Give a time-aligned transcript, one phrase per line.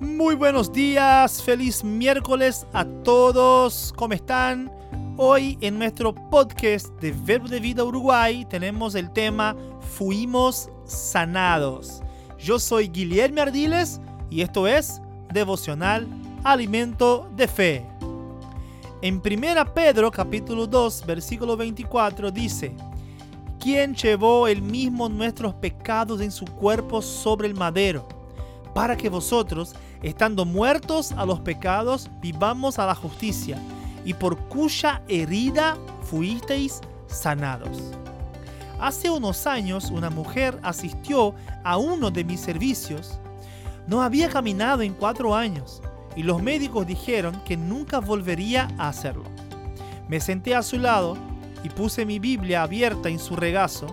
[0.00, 3.92] Muy buenos días, feliz miércoles a todos.
[3.96, 4.70] ¿Cómo están?
[5.16, 12.02] Hoy en nuestro podcast de Verbo de Vida Uruguay tenemos el tema Fuimos sanados.
[12.38, 15.00] Yo soy Guillermo Ardiles y esto es
[15.32, 16.06] Devocional
[16.44, 17.86] Alimento de Fe.
[19.00, 22.74] En 1 Pedro capítulo 2 versículo 24 dice,
[23.58, 28.06] quien llevó el mismo nuestros pecados en su cuerpo sobre el madero,
[28.76, 33.58] para que vosotros, estando muertos a los pecados, vivamos a la justicia,
[34.04, 37.78] y por cuya herida fuisteis sanados.
[38.78, 41.34] Hace unos años una mujer asistió
[41.64, 43.18] a uno de mis servicios.
[43.86, 45.80] No había caminado en cuatro años
[46.14, 49.24] y los médicos dijeron que nunca volvería a hacerlo.
[50.06, 51.16] Me senté a su lado
[51.64, 53.86] y puse mi Biblia abierta en su regazo.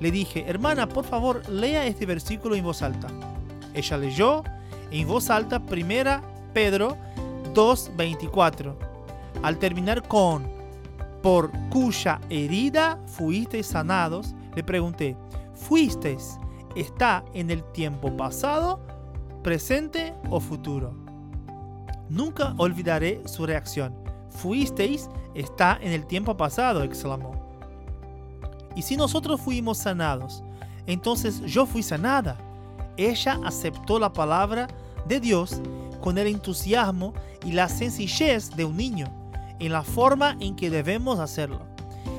[0.00, 3.08] Le dije, hermana, por favor, lea este versículo en voz alta.
[3.78, 4.42] Ella leyó
[4.90, 6.20] en voz alta primera
[6.52, 6.96] Pedro
[7.54, 8.74] 2.24.
[9.42, 10.50] Al terminar con,
[11.22, 15.16] por cuya herida fuisteis sanados, le pregunté,
[15.54, 16.38] ¿fuisteis
[16.74, 18.80] está en el tiempo pasado,
[19.44, 20.92] presente o futuro?
[22.08, 23.94] Nunca olvidaré su reacción.
[24.30, 27.32] Fuisteis está en el tiempo pasado, exclamó.
[28.74, 30.42] Y si nosotros fuimos sanados,
[30.86, 32.47] entonces yo fui sanada.
[32.98, 34.68] Ella aceptó la palabra
[35.06, 35.62] de Dios
[36.02, 37.14] con el entusiasmo
[37.46, 39.06] y la sencillez de un niño,
[39.58, 41.60] en la forma en que debemos hacerlo.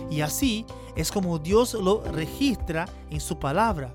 [0.10, 3.92] Y así es como Dios lo registra en su palabra.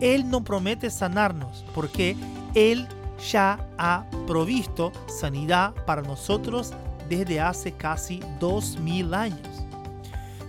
[0.00, 2.16] Él no promete sanarnos porque
[2.54, 2.88] Él
[3.30, 6.72] ya ha provisto sanidad para nosotros
[7.08, 9.46] desde hace casi dos mil años.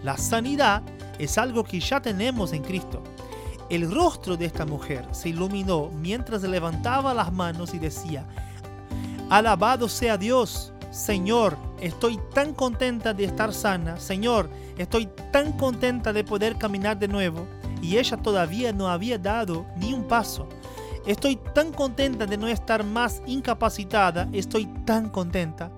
[0.02, 0.82] La sanidad
[1.20, 3.04] es algo que ya tenemos en Cristo.
[3.74, 8.24] El rostro de esta mujer se iluminó mientras levantaba las manos y decía,
[9.32, 14.48] Alabado sea Dios, Señor, estoy tan contenta de estar sana, Señor,
[14.78, 17.48] estoy tan contenta de poder caminar de nuevo.
[17.82, 20.48] Y ella todavía no había dado ni un paso.
[21.08, 25.72] Estoy tan contenta de no estar más incapacitada, estoy tan contenta.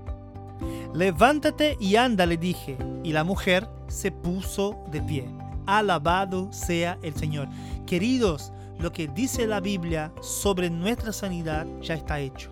[0.94, 5.44] Levántate y anda, le dije, y la mujer se puso de pie.
[5.65, 7.47] Alabado sea el Señor.
[7.85, 12.51] Queridos, lo que dice la Biblia sobre nuestra sanidad ya está hecho.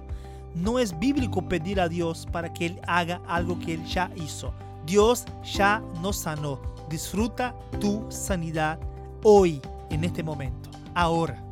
[0.56, 4.54] No es bíblico pedir a Dios para que Él haga algo que Él ya hizo.
[4.86, 6.60] Dios ya nos sanó.
[6.90, 8.80] Disfruta tu sanidad
[9.24, 11.44] hoy, en este momento, ahora.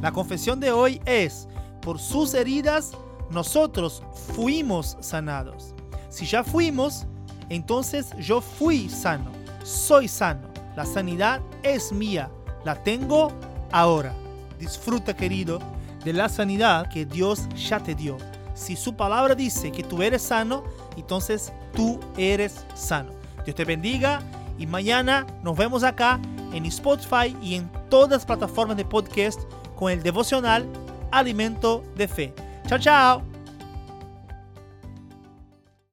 [0.00, 1.48] La confesión de hoy es,
[1.80, 2.92] por sus heridas,
[3.30, 4.02] nosotros
[4.34, 5.74] fuimos sanados.
[6.10, 7.06] Si ya fuimos,
[7.48, 9.30] entonces yo fui sano,
[9.64, 10.55] soy sano.
[10.76, 12.30] La sanidad es mía,
[12.64, 13.32] la tengo
[13.72, 14.14] ahora.
[14.58, 15.58] Disfruta, querido,
[16.04, 18.16] de la sanidad que Dios ya te dio.
[18.54, 20.64] Si su palabra dice que tú eres sano,
[20.96, 23.10] entonces tú eres sano.
[23.44, 24.20] Dios te bendiga
[24.58, 26.20] y mañana nos vemos acá
[26.52, 29.40] en Spotify y en todas las plataformas de podcast
[29.74, 30.66] con el devocional
[31.10, 32.34] Alimento de Fe.
[32.66, 33.35] Chao, chao.